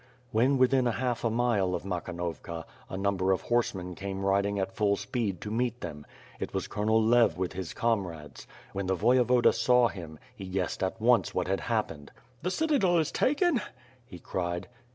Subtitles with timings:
[0.31, 4.71] When within a half a mile of Makhnovka, a number of horsemen came riding at
[4.75, 6.07] full speed to meet them.
[6.39, 8.47] It was Colonel Lev with his comrades.
[8.73, 12.09] When the Voyevoda saw him, he guessed at once what had happened.
[12.41, 13.61] "The citadel is taken?"
[14.03, 14.67] he cried.